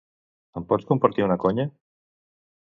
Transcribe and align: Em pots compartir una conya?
Em 0.61 0.65
pots 0.71 0.87
compartir 0.93 1.27
una 1.27 1.37
conya? 1.45 1.67